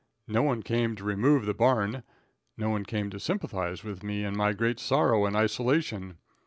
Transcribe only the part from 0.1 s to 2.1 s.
No one came to remove the barn.